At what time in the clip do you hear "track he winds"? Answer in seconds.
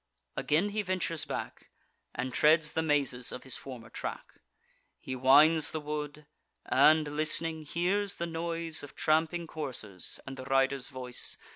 3.91-5.69